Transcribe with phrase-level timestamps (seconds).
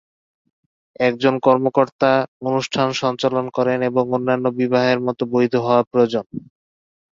[0.99, 2.11] একজন কর্মকর্তা
[2.47, 6.25] অনুষ্ঠান সঞ্চালন করেন এবং অন্যান্য বিবাহের মত বৈধ হওয়া প্রয়োজন।